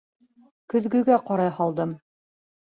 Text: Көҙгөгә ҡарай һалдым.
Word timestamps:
Көҙгөгә 0.75 1.21
ҡарай 1.29 1.53
һалдым. 1.61 1.97